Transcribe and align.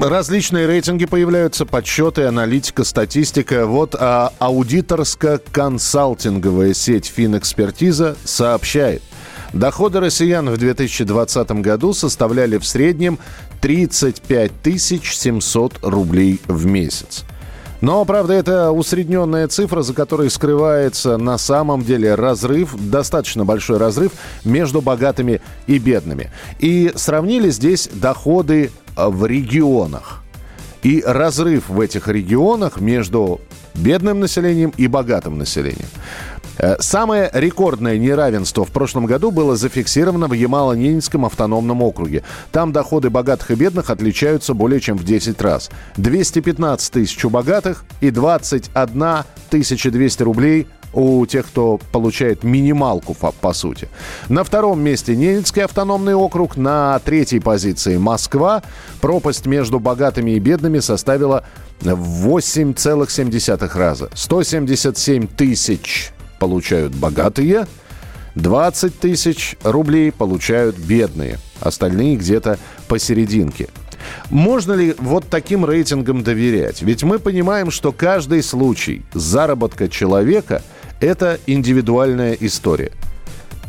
Различные 0.00 0.66
рейтинги 0.66 1.04
появляются, 1.04 1.66
подсчеты, 1.66 2.22
аналитика, 2.22 2.84
статистика. 2.84 3.66
Вот 3.66 3.94
а, 3.98 4.32
аудиторско-консалтинговая 4.40 6.72
сеть 6.72 7.12
«Финэкспертиза» 7.14 8.16
сообщает, 8.24 9.02
доходы 9.52 10.00
россиян 10.00 10.48
в 10.48 10.56
2020 10.56 11.50
году 11.60 11.92
составляли 11.92 12.56
в 12.56 12.64
среднем 12.64 13.18
35 13.60 14.80
700 14.80 15.80
рублей 15.82 16.40
в 16.46 16.64
месяц. 16.64 17.26
Но, 17.80 18.04
правда, 18.04 18.34
это 18.34 18.72
усредненная 18.72 19.48
цифра, 19.48 19.82
за 19.82 19.94
которой 19.94 20.30
скрывается 20.30 21.16
на 21.16 21.38
самом 21.38 21.82
деле 21.82 22.14
разрыв, 22.14 22.74
достаточно 22.78 23.44
большой 23.44 23.78
разрыв 23.78 24.12
между 24.44 24.80
богатыми 24.80 25.40
и 25.66 25.78
бедными. 25.78 26.30
И 26.58 26.92
сравнили 26.94 27.50
здесь 27.50 27.88
доходы 27.92 28.70
в 29.08 29.26
регионах. 29.26 30.22
И 30.82 31.02
разрыв 31.06 31.68
в 31.68 31.80
этих 31.80 32.08
регионах 32.08 32.80
между 32.80 33.40
бедным 33.74 34.20
населением 34.20 34.72
и 34.76 34.86
богатым 34.86 35.38
населением. 35.38 35.88
Э, 36.58 36.76
Самое 36.80 37.30
рекордное 37.32 37.98
неравенство 37.98 38.64
в 38.64 38.70
прошлом 38.70 39.06
году 39.06 39.30
было 39.30 39.56
зафиксировано 39.56 40.26
в 40.26 40.32
Ямало-Ненецком 40.32 41.24
автономном 41.24 41.82
округе. 41.82 42.22
Там 42.52 42.72
доходы 42.72 43.08
богатых 43.08 43.50
и 43.50 43.54
бедных 43.54 43.90
отличаются 43.90 44.52
более 44.54 44.80
чем 44.80 44.98
в 44.98 45.04
10 45.04 45.40
раз. 45.40 45.70
215 45.96 46.92
тысяч 46.92 47.24
у 47.24 47.30
богатых 47.30 47.84
и 48.00 48.10
21 48.10 49.24
200 49.50 50.22
рублей 50.22 50.66
у 50.92 51.24
тех, 51.26 51.46
кто 51.46 51.78
получает 51.92 52.42
минималку, 52.44 53.14
по, 53.14 53.52
сути. 53.52 53.88
На 54.28 54.44
втором 54.44 54.80
месте 54.80 55.16
Ненецкий 55.16 55.64
автономный 55.64 56.14
округ, 56.14 56.56
на 56.56 56.98
третьей 57.00 57.40
позиции 57.40 57.96
Москва. 57.96 58.62
Пропасть 59.00 59.46
между 59.46 59.78
богатыми 59.80 60.32
и 60.32 60.38
бедными 60.38 60.80
составила 60.80 61.44
8,7 61.80 63.78
раза. 63.78 64.10
177 64.14 65.26
тысяч 65.26 66.12
получают 66.38 66.94
богатые, 66.94 67.66
20 68.34 68.98
тысяч 68.98 69.56
рублей 69.62 70.12
получают 70.12 70.76
бедные. 70.76 71.38
Остальные 71.60 72.16
где-то 72.16 72.58
посерединке. 72.88 73.68
Можно 74.30 74.72
ли 74.72 74.94
вот 74.98 75.28
таким 75.28 75.64
рейтингам 75.64 76.22
доверять? 76.22 76.82
Ведь 76.82 77.02
мы 77.02 77.18
понимаем, 77.18 77.70
что 77.70 77.92
каждый 77.92 78.42
случай 78.42 79.02
заработка 79.12 79.88
человека– 79.88 80.62
это 81.00 81.38
индивидуальная 81.46 82.36
история. 82.38 82.92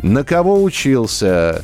На 0.04 0.24
кого 0.24 0.62
учился, 0.62 1.64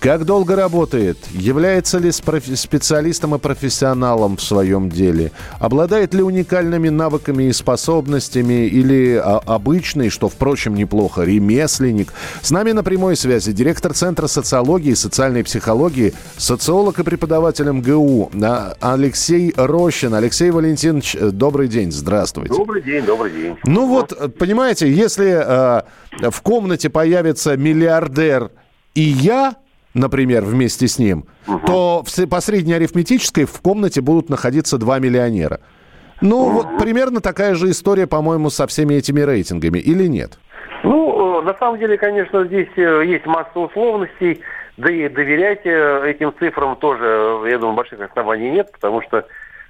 как 0.00 0.24
долго 0.24 0.56
работает? 0.56 1.18
Является 1.30 1.98
ли 1.98 2.10
специалистом 2.12 3.34
и 3.34 3.38
профессионалом 3.38 4.36
в 4.36 4.42
своем 4.42 4.88
деле? 4.90 5.32
Обладает 5.58 6.14
ли 6.14 6.22
уникальными 6.22 6.88
навыками 6.88 7.44
и 7.44 7.52
способностями 7.52 8.66
или 8.66 9.20
а, 9.22 9.40
обычный, 9.46 10.10
что, 10.10 10.28
впрочем, 10.28 10.74
неплохо, 10.74 11.22
ремесленник? 11.22 12.12
С 12.42 12.50
нами 12.50 12.72
на 12.72 12.82
прямой 12.82 13.16
связи 13.16 13.52
директор 13.52 13.92
Центра 13.92 14.26
социологии 14.26 14.92
и 14.92 14.94
социальной 14.94 15.44
психологии, 15.44 16.14
социолог 16.36 16.98
и 16.98 17.02
преподаватель 17.02 17.70
МГУ 17.70 18.30
а, 18.42 18.74
Алексей 18.80 19.52
Рощин. 19.56 20.14
Алексей 20.14 20.50
Валентинович, 20.50 21.16
добрый 21.32 21.68
день, 21.68 21.90
здравствуйте. 21.92 22.54
Добрый 22.54 22.82
день, 22.82 23.04
добрый 23.04 23.32
день. 23.32 23.56
Ну 23.64 23.86
вот, 23.86 24.36
понимаете, 24.38 24.90
если 24.90 25.28
э, 25.28 26.30
в 26.30 26.42
комнате 26.42 26.90
появится 26.90 27.56
миллиардер 27.56 28.50
и 28.94 29.02
я, 29.02 29.54
например, 29.94 30.44
вместе 30.44 30.86
с 30.88 30.98
ним, 30.98 31.24
угу. 31.46 31.60
то 31.66 32.04
в, 32.06 32.26
по 32.28 32.40
средней 32.40 32.74
арифметической 32.74 33.44
в 33.44 33.60
комнате 33.60 34.00
будут 34.00 34.28
находиться 34.28 34.78
два 34.78 34.98
миллионера. 34.98 35.60
Ну, 36.20 36.42
угу. 36.42 36.50
вот 36.50 36.78
примерно 36.78 37.20
такая 37.20 37.54
же 37.54 37.70
история, 37.70 38.06
по-моему, 38.06 38.50
со 38.50 38.66
всеми 38.66 38.94
этими 38.94 39.20
рейтингами, 39.20 39.78
или 39.78 40.06
нет? 40.06 40.38
Ну, 40.82 41.42
на 41.42 41.54
самом 41.54 41.78
деле, 41.78 41.96
конечно, 41.96 42.44
здесь 42.44 42.68
э, 42.76 43.02
есть 43.06 43.26
масса 43.26 43.58
условностей, 43.58 44.40
да 44.76 44.92
и 44.92 45.08
доверять 45.08 45.64
э, 45.64 46.10
этим 46.10 46.32
цифрам 46.38 46.76
тоже, 46.76 47.40
я 47.48 47.58
думаю, 47.58 47.76
больших 47.76 48.00
оснований 48.00 48.50
нет, 48.50 48.70
потому 48.72 49.02
что 49.02 49.26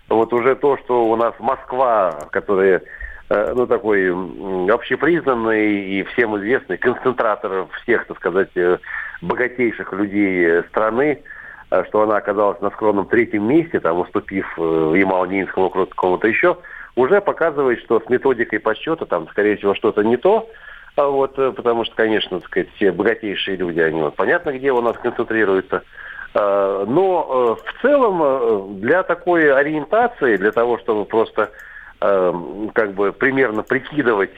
вот 0.09 0.33
уже 0.33 0.55
то, 0.55 0.77
что 0.79 1.05
у 1.05 1.17
нас 1.17 1.35
Москва, 1.39 2.27
которая 2.31 2.79
э, 2.79 2.83
ну, 3.31 3.67
такой 3.67 4.11
общепризнанный 4.71 5.83
и 5.83 6.03
всем 6.05 6.37
известный 6.39 6.79
концентратор 6.79 7.67
всех, 7.83 8.07
так 8.07 8.17
сказать, 8.17 8.51
богатейших 9.23 9.93
людей 9.93 10.63
страны, 10.65 11.23
э, 11.71 11.85
что 11.89 12.03
она 12.03 12.17
оказалась 12.17 12.61
на 12.61 12.71
скромном 12.71 13.07
третьем 13.07 13.49
месте, 13.49 13.81
там, 13.81 13.99
уступив 13.99 14.47
э, 14.57 14.61
в 14.61 14.95
Ямало-Ненецком 14.95 15.65
округу 15.65 15.91
кому-то 15.97 16.29
еще, 16.29 16.59
уже 16.97 17.21
показывает, 17.21 17.81
что 17.81 18.01
с 18.01 18.09
методикой 18.09 18.61
подсчета 18.61 19.07
там, 19.07 19.29
скорее 19.29 19.57
всего, 19.57 19.75
что-то 19.75 20.03
не 20.03 20.17
то, 20.17 20.49
а 20.97 21.07
вот, 21.07 21.39
э, 21.39 21.53
потому 21.53 21.85
что, 21.85 21.95
конечно, 21.95 22.41
так 22.41 22.49
сказать, 22.49 22.69
все 22.77 22.93
богатейшие 22.93 23.57
люди, 23.57 23.81
они 23.81 24.01
вот, 24.01 24.17
понятно, 24.17 24.53
где 24.53 24.73
у 24.73 24.81
нас 24.81 24.97
концентрируются. 24.99 25.83
Но 26.35 27.57
в 27.57 27.83
целом 27.83 28.79
для 28.81 29.03
такой 29.03 29.51
ориентации, 29.51 30.37
для 30.37 30.53
того, 30.53 30.77
чтобы 30.79 31.07
просто 31.07 31.51
как 32.01 32.95
бы 32.95 33.13
примерно 33.13 33.63
прикидывать, 33.63 34.31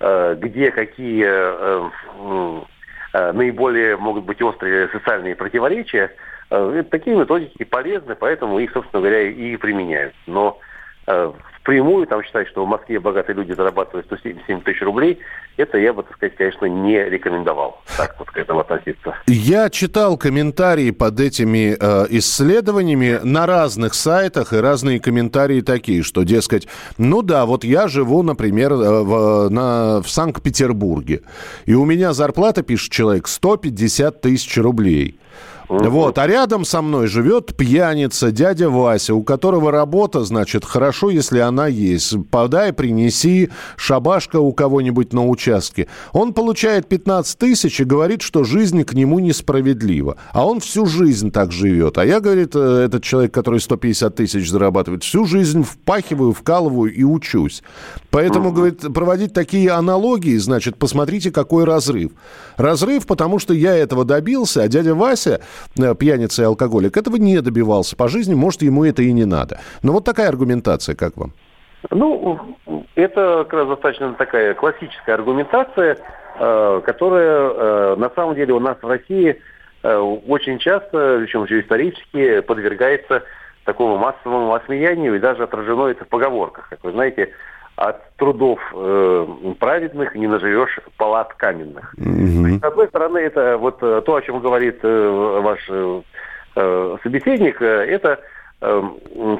где 0.00 0.70
какие 0.70 2.68
Э, 3.12 3.32
наиболее 3.32 3.96
могут 3.96 4.24
быть 4.24 4.42
острые 4.42 4.88
социальные 4.88 5.34
противоречия, 5.34 6.10
э, 6.50 6.84
такие 6.90 7.16
методики 7.16 7.64
полезны, 7.64 8.14
поэтому 8.14 8.58
их, 8.58 8.72
собственно 8.72 9.00
говоря, 9.00 9.22
и 9.22 9.56
применяют. 9.56 10.14
Но 10.26 10.58
э, 11.06 11.32
впрямую 11.60 12.06
там 12.06 12.22
считать, 12.22 12.48
что 12.48 12.64
в 12.64 12.68
Москве 12.68 12.98
богатые 13.00 13.36
люди 13.36 13.52
зарабатывают 13.52 14.06
177 14.06 14.62
тысяч 14.62 14.82
рублей, 14.82 15.20
это 15.56 15.76
я 15.76 15.92
бы, 15.92 16.04
так 16.04 16.16
сказать, 16.16 16.36
конечно, 16.36 16.66
не 16.66 17.02
рекомендовал 17.02 17.82
так 17.96 18.14
вот 18.18 18.30
к 18.30 18.36
этому 18.36 18.60
относиться. 18.60 19.16
Я 19.26 19.68
читал 19.70 20.16
комментарии 20.16 20.92
под 20.92 21.18
этими 21.18 21.76
э, 21.78 22.06
исследованиями 22.10 23.18
на 23.22 23.46
разных 23.46 23.94
сайтах, 23.94 24.52
и 24.52 24.56
разные 24.56 25.00
комментарии 25.00 25.60
такие, 25.60 26.02
что, 26.02 26.22
дескать, 26.22 26.68
ну 26.96 27.22
да, 27.22 27.44
вот 27.44 27.64
я 27.64 27.88
живу, 27.88 28.22
например, 28.22 28.72
э, 28.72 28.76
в, 28.76 29.48
на, 29.50 30.00
в 30.00 30.08
Санкт-Петербурге, 30.08 31.22
и 31.66 31.74
у 31.74 31.84
меня 31.84 32.12
зарплата, 32.12 32.62
пишет 32.62 32.92
человек, 32.92 33.26
150 33.26 34.20
тысяч 34.20 34.56
рублей. 34.58 35.18
Вот, 35.68 36.16
а 36.16 36.26
рядом 36.26 36.64
со 36.64 36.80
мной 36.80 37.08
живет 37.08 37.54
пьяница, 37.54 38.32
дядя 38.32 38.70
Вася, 38.70 39.14
у 39.14 39.22
которого 39.22 39.70
работа, 39.70 40.24
значит, 40.24 40.64
хорошо, 40.64 41.10
если 41.10 41.40
она 41.40 41.57
есть. 41.66 42.14
Подай, 42.30 42.72
принеси, 42.72 43.50
шабашка 43.76 44.38
у 44.40 44.52
кого-нибудь 44.52 45.12
на 45.12 45.26
участке. 45.26 45.88
Он 46.12 46.32
получает 46.32 46.88
15 46.88 47.38
тысяч 47.38 47.80
и 47.80 47.84
говорит, 47.84 48.22
что 48.22 48.44
жизнь 48.44 48.84
к 48.84 48.94
нему 48.94 49.18
несправедлива. 49.18 50.16
А 50.32 50.46
он 50.46 50.60
всю 50.60 50.86
жизнь 50.86 51.30
так 51.30 51.52
живет. 51.52 51.98
А 51.98 52.04
я, 52.04 52.20
говорит, 52.20 52.52
э, 52.54 52.84
этот 52.84 53.02
человек, 53.02 53.32
который 53.32 53.60
150 53.60 54.14
тысяч 54.14 54.50
зарабатывает, 54.50 55.02
всю 55.02 55.24
жизнь 55.24 55.62
впахиваю, 55.62 56.32
вкалываю 56.32 56.92
и 56.92 57.02
учусь. 57.02 57.62
Поэтому, 58.10 58.52
говорит, 58.52 58.80
проводить 58.94 59.32
такие 59.32 59.70
аналогии, 59.70 60.36
значит, 60.36 60.76
посмотрите, 60.76 61.30
какой 61.30 61.64
разрыв. 61.64 62.12
Разрыв, 62.56 63.06
потому 63.06 63.38
что 63.38 63.52
я 63.52 63.76
этого 63.76 64.04
добился, 64.04 64.62
а 64.62 64.68
дядя 64.68 64.94
Вася 64.94 65.40
Э, 65.78 65.94
пьяница 65.94 66.42
и 66.42 66.44
алкоголик, 66.44 66.96
этого 66.96 67.16
не 67.16 67.40
добивался 67.40 67.96
по 67.96 68.08
жизни, 68.08 68.34
может, 68.34 68.62
ему 68.62 68.84
это 68.84 69.02
и 69.02 69.12
не 69.12 69.24
надо. 69.24 69.60
Но 69.82 69.92
вот 69.92 70.04
такая 70.04 70.28
аргументация, 70.28 70.94
как 70.94 71.16
вам? 71.16 71.32
Ну, 71.90 72.56
это 72.94 73.44
как 73.44 73.52
раз 73.52 73.68
достаточно 73.68 74.14
такая 74.14 74.54
классическая 74.54 75.14
аргументация, 75.14 75.98
э, 76.38 76.80
которая 76.84 77.50
э, 77.50 77.96
на 77.96 78.10
самом 78.10 78.34
деле 78.34 78.54
у 78.54 78.60
нас 78.60 78.76
в 78.80 78.86
России 78.86 79.40
очень 79.80 80.58
часто, 80.58 81.18
причем 81.20 81.44
еще 81.44 81.60
исторически, 81.60 82.40
подвергается 82.40 83.22
такому 83.64 83.96
массовому 83.96 84.52
осмеянию 84.54 85.14
и 85.14 85.20
даже 85.20 85.44
отражено 85.44 85.86
это 85.86 86.04
в 86.04 86.08
поговорках. 86.08 86.68
Как 86.68 86.82
вы 86.82 86.90
знаете, 86.90 87.32
от 87.78 88.12
трудов 88.16 88.58
э, 88.74 89.26
праведных 89.60 90.14
не 90.16 90.26
наживешь 90.26 90.80
палат 90.96 91.32
каменных. 91.34 91.94
Mm-hmm. 91.96 92.58
С 92.58 92.64
одной 92.64 92.88
стороны, 92.88 93.18
это 93.18 93.56
вот 93.56 93.78
э, 93.82 94.02
то, 94.04 94.16
о 94.16 94.22
чем 94.22 94.40
говорит 94.40 94.80
э, 94.82 95.40
ваш 95.42 95.60
э, 95.68 96.02
э 96.56 96.96
собеседник, 97.04 97.62
э, 97.62 97.84
это 97.86 98.18
э, 98.60 98.82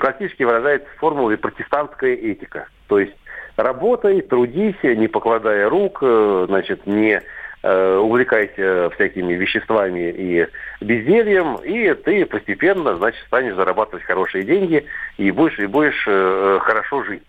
классически 0.00 0.42
выражается 0.42 0.88
формулой 0.98 1.36
протестантская 1.36 2.14
этика. 2.14 2.68
То 2.88 2.98
есть 2.98 3.14
работай, 3.58 4.20
трудись, 4.22 4.82
не 4.82 5.08
покладая 5.08 5.68
рук, 5.68 5.98
э, 6.02 6.46
значит, 6.48 6.86
не 6.86 7.20
э, 7.62 7.96
увлекайся 7.96 8.90
всякими 8.94 9.34
веществами 9.34 10.10
и 10.10 10.46
бездельем, 10.80 11.56
и 11.56 11.92
ты 11.94 12.24
постепенно, 12.24 12.94
значит, 12.96 13.20
станешь 13.26 13.54
зарабатывать 13.54 14.04
хорошие 14.04 14.44
деньги 14.44 14.86
и 15.16 15.30
будешь, 15.30 15.58
и 15.58 15.66
будешь 15.66 16.04
э, 16.06 16.58
хорошо 16.62 17.02
жить. 17.02 17.24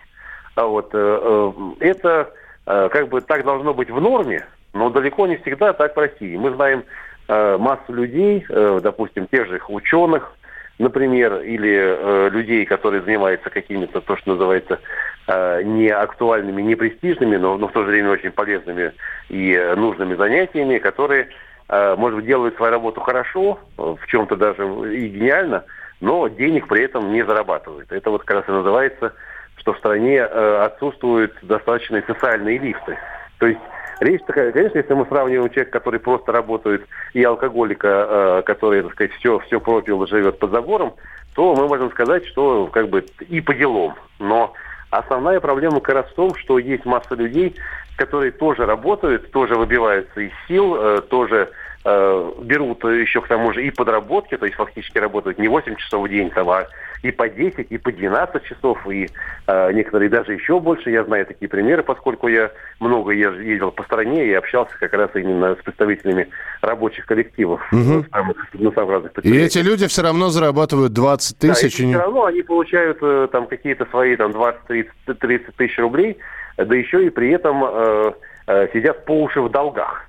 А 0.56 0.66
вот 0.66 0.94
это 0.94 2.34
как 2.66 3.08
бы 3.08 3.22
так 3.22 3.46
должно 3.46 3.74
быть 3.74 3.90
в 3.90 4.02
норме, 4.02 4.46
но 4.74 4.90
далеко 4.90 5.26
не 5.26 5.38
всегда 5.38 5.72
так 5.72 5.96
в 5.96 6.00
России. 6.00 6.36
Мы 6.36 6.52
знаем 6.52 6.84
массу 7.30 7.94
людей, 7.94 8.46
допустим, 8.50 9.28
тех 9.28 9.48
же 9.48 9.62
ученых, 9.70 10.36
например, 10.80 11.42
или 11.42 11.70
э, 11.72 12.30
людей, 12.30 12.66
которые 12.66 13.04
занимаются 13.04 13.50
какими-то, 13.50 14.02
то, 14.02 14.16
что 14.16 14.32
называется, 14.32 14.80
э, 15.28 15.62
не 15.64 15.90
актуальными, 15.90 16.62
не 16.62 16.76
престижными, 16.76 17.36
но, 17.36 17.58
но 17.58 17.68
в 17.68 17.74
то 17.74 17.84
же 17.84 17.92
время 17.92 18.12
очень 18.12 18.32
полезными 18.32 18.94
и 19.28 19.52
э, 19.52 19.76
нужными 19.76 20.16
занятиями, 20.16 20.80
которые, 20.80 21.28
э, 21.68 21.96
может 21.98 22.18
быть, 22.18 22.26
делают 22.26 22.56
свою 22.56 22.72
работу 22.72 23.02
хорошо, 23.02 23.60
в 23.78 24.00
чем-то 24.08 24.38
даже 24.38 24.64
и 24.96 25.10
гениально, 25.10 25.66
но 26.00 26.30
денег 26.30 26.68
при 26.68 26.86
этом 26.86 27.12
не 27.12 27.24
зарабатывают. 27.26 27.92
Это 27.92 28.10
вот 28.10 28.24
как 28.24 28.38
раз 28.38 28.46
и 28.48 28.52
называется, 28.52 29.14
что 29.58 29.74
в 29.74 29.78
стране 29.78 30.16
э, 30.18 30.62
отсутствуют 30.64 31.34
достаточные 31.42 32.04
социальные 32.08 32.58
лифты. 32.58 32.98
То 33.38 33.48
есть 33.48 33.60
Речь 34.00 34.22
такая, 34.26 34.52
конечно, 34.52 34.78
если 34.78 34.94
мы 34.94 35.06
сравниваем 35.06 35.50
человека, 35.50 35.78
который 35.78 36.00
просто 36.00 36.32
работает, 36.32 36.88
и 37.14 37.22
алкоголика, 37.24 37.88
э, 37.88 38.42
который, 38.46 38.84
так 38.84 38.94
сказать, 38.94 39.12
все, 39.14 39.40
все 39.40 39.60
пропил, 39.60 40.08
живет 40.08 40.40
под 40.40 40.52
забором, 40.52 40.94
то 41.36 41.54
мы 41.56 41.68
можем 41.68 41.92
сказать, 41.92 42.26
что 42.28 42.68
как 42.68 42.90
бы 42.90 43.06
и 43.28 43.42
по 43.42 43.54
делам. 43.54 43.96
Но 44.20 44.54
основная 44.90 45.42
проблема 45.42 45.82
как 45.82 45.96
раз 45.96 46.06
в 46.08 46.16
том, 46.16 46.36
что 46.36 46.60
есть 46.60 46.86
масса 46.86 47.16
людей, 47.16 47.56
которые 47.98 48.32
тоже 48.32 48.66
работают, 48.66 49.32
тоже 49.32 49.56
выбиваются 49.56 50.22
из 50.22 50.32
сил, 50.48 50.76
э, 50.76 51.02
тоже 51.02 51.50
берут 51.84 52.84
еще 52.84 53.22
к 53.22 53.28
тому 53.28 53.54
же 53.54 53.66
и 53.66 53.72
подработки, 53.72 54.36
то 54.36 54.46
есть 54.46 54.58
фактически 54.58 54.98
работают 54.98 55.40
не 55.40 55.48
8 55.48 55.76
часов 55.76 56.06
в 56.06 56.10
день, 56.10 56.30
там, 56.30 56.50
а 56.50 56.68
и 57.02 57.12
по 57.12 57.30
10, 57.30 57.68
и 57.70 57.78
по 57.78 57.92
12 57.92 58.44
часов, 58.44 58.86
и 58.90 59.10
э, 59.48 59.72
некоторые 59.72 60.10
даже 60.10 60.34
еще 60.34 60.60
больше. 60.60 60.90
Я 60.90 61.04
знаю 61.06 61.26
такие 61.26 61.48
примеры, 61.48 61.84
поскольку 61.84 62.28
я 62.28 62.52
много 62.80 63.12
ездил 63.12 63.72
по 63.72 63.84
стране 63.84 64.28
и 64.28 64.34
общался 64.34 64.74
как 64.80 64.94
раз 64.94 65.10
именно 65.16 65.56
с 65.56 65.64
представителями 65.64 66.30
рабочих 66.62 67.06
коллективов 67.06 67.62
угу. 67.72 68.06
самых, 68.12 68.54
на 68.54 68.72
самых 68.72 68.90
разных 68.90 69.12
И 69.24 69.38
эти 69.38 69.60
люди 69.60 69.88
все 69.88 70.02
равно 70.02 70.30
зарабатывают 70.30 70.94
20 70.94 71.38
тысяч. 71.38 71.78
Да, 71.78 71.84
и 71.84 71.88
все 71.88 71.98
равно 72.00 72.26
они 72.26 72.42
получают 72.42 72.98
э, 73.02 73.28
там 73.32 73.48
какие-то 73.48 73.86
свои 73.86 74.16
там 74.16 74.32
20-30 74.32 75.54
тысяч 75.56 75.78
рублей, 75.78 76.18
да 76.58 76.76
еще 76.76 77.06
и 77.06 77.10
при 77.10 77.32
этом 77.32 77.64
э, 77.64 78.12
э, 78.48 78.68
сидят 78.74 79.06
по 79.06 79.24
уши 79.24 79.42
в 79.42 79.50
долгах, 79.50 80.09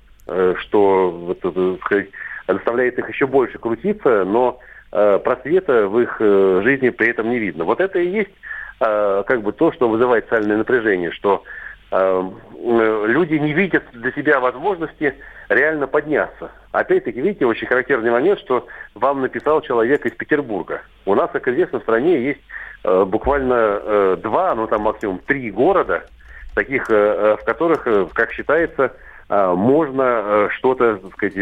что, 0.59 1.11
вот, 1.11 1.39
э, 1.43 1.77
сказать, 1.85 2.09
заставляет 2.47 2.97
их 2.99 3.09
еще 3.09 3.27
больше 3.27 3.57
крутиться, 3.57 4.25
но 4.25 4.59
Э, 4.93 5.19
просвета 5.23 5.87
в 5.87 5.99
их 6.01 6.17
э, 6.19 6.61
жизни 6.63 6.89
при 6.89 7.11
этом 7.11 7.29
не 7.29 7.39
видно. 7.39 7.63
Вот 7.63 7.79
это 7.79 7.97
и 7.97 8.09
есть 8.09 8.31
э, 8.81 9.23
как 9.25 9.41
бы 9.41 9.53
то, 9.53 9.71
что 9.71 9.87
вызывает 9.87 10.25
социальное 10.25 10.57
напряжение, 10.57 11.11
что 11.11 11.43
люди 11.93 13.33
не 13.33 13.51
видят 13.51 13.83
для 13.91 14.13
себя 14.13 14.39
возможности 14.39 15.13
реально 15.49 15.87
подняться. 15.87 16.49
Опять-таки, 16.71 17.19
видите, 17.19 17.45
очень 17.45 17.67
характерный 17.67 18.11
момент, 18.11 18.39
что 18.39 18.65
вам 18.95 19.19
написал 19.19 19.59
человек 19.59 20.05
из 20.05 20.13
Петербурга. 20.13 20.83
У 21.05 21.15
нас, 21.15 21.29
как 21.31 21.49
известно, 21.49 21.79
в 21.79 21.81
стране 21.81 22.23
есть 22.23 22.39
буквально 22.85 24.15
два, 24.15 24.55
ну 24.55 24.67
там 24.67 24.83
максимум 24.83 25.19
три 25.19 25.51
города, 25.51 26.05
таких, 26.55 26.87
в 26.87 27.39
которых, 27.45 27.85
как 28.13 28.31
считается, 28.31 28.93
можно 29.31 30.49
что-то, 30.57 30.97
так 30.97 31.13
сказать, 31.13 31.35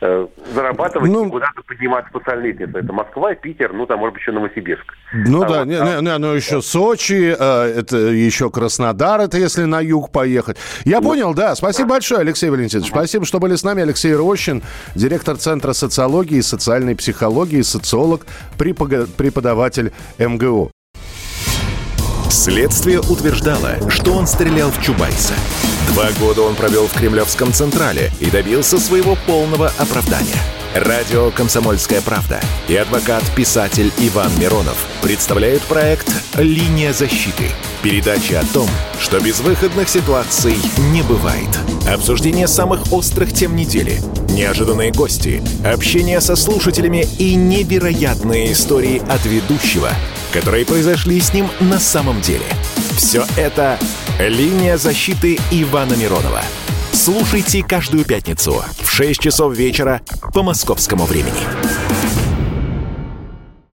Э, 0.00 0.28
зарабатывать 0.54 1.10
ну, 1.10 1.26
и 1.26 1.30
куда-то 1.30 1.60
подниматься 1.66 2.10
по 2.12 2.34
лестнице. 2.36 2.78
Это 2.78 2.92
Москва, 2.92 3.34
Питер, 3.34 3.72
ну 3.72 3.84
там, 3.84 3.98
может 3.98 4.14
быть, 4.14 4.22
еще 4.22 4.30
Новосибирск. 4.30 4.94
Ну 5.12 5.42
а 5.42 5.48
да, 5.48 5.58
вот, 5.60 5.66
не, 5.66 5.74
а... 5.74 6.00
не, 6.00 6.18
ну 6.18 6.34
еще 6.34 6.62
Сочи, 6.62 7.34
э, 7.36 7.78
это 7.80 7.96
еще 7.96 8.48
Краснодар, 8.48 9.20
это 9.20 9.38
если 9.38 9.64
на 9.64 9.80
юг 9.80 10.12
поехать. 10.12 10.56
Я 10.84 11.00
ну, 11.00 11.08
понял, 11.08 11.34
да. 11.34 11.56
Спасибо 11.56 11.88
да. 11.88 11.94
большое, 11.96 12.20
Алексей 12.20 12.48
Валентинович. 12.48 12.90
Спасибо, 12.90 13.24
что 13.24 13.40
были 13.40 13.56
с 13.56 13.64
нами. 13.64 13.82
Алексей 13.82 14.14
Рощин, 14.14 14.62
директор 14.94 15.36
Центра 15.36 15.72
социологии 15.72 16.36
и 16.36 16.42
социальной 16.42 16.94
психологии, 16.94 17.62
социолог, 17.62 18.24
преподаватель 18.56 19.92
МГУ. 20.18 20.70
Следствие 22.30 23.00
утверждало, 23.00 23.78
что 23.88 24.12
он 24.12 24.26
стрелял 24.26 24.70
в 24.70 24.82
Чубайса. 24.82 25.32
Два 25.92 26.10
года 26.20 26.42
он 26.42 26.54
провел 26.56 26.86
в 26.86 26.92
Кремлевском 26.92 27.52
Централе 27.54 28.12
и 28.20 28.26
добился 28.26 28.78
своего 28.78 29.16
полного 29.26 29.72
оправдания. 29.78 30.36
Радио 30.74 31.30
«Комсомольская 31.30 32.02
правда» 32.02 32.40
и 32.68 32.76
адвокат-писатель 32.76 33.90
Иван 33.98 34.30
Миронов 34.38 34.76
представляют 35.00 35.62
проект 35.62 36.12
«Линия 36.36 36.92
защиты». 36.92 37.46
Передача 37.82 38.40
о 38.40 38.44
том, 38.52 38.68
что 39.00 39.18
безвыходных 39.18 39.88
ситуаций 39.88 40.56
не 40.92 41.02
бывает. 41.02 41.48
Обсуждение 41.90 42.46
самых 42.46 42.92
острых 42.92 43.32
тем 43.32 43.56
недели, 43.56 44.00
неожиданные 44.28 44.92
гости, 44.92 45.42
общение 45.64 46.20
со 46.20 46.36
слушателями 46.36 47.06
и 47.18 47.34
невероятные 47.34 48.52
истории 48.52 49.02
от 49.08 49.24
ведущего, 49.24 49.90
которые 50.32 50.64
произошли 50.66 51.20
с 51.20 51.32
ним 51.32 51.48
на 51.60 51.78
самом 51.78 52.20
деле. 52.20 52.46
Все 52.96 53.24
это 53.36 53.78
«Линия 54.18 54.76
защиты 54.76 55.38
Ивана 55.50 55.94
Миронова». 55.94 56.42
Слушайте 56.92 57.62
каждую 57.62 58.04
пятницу 58.04 58.64
в 58.80 58.90
6 58.90 59.20
часов 59.20 59.54
вечера 59.54 60.00
по 60.34 60.42
московскому 60.42 61.04
времени. 61.04 61.87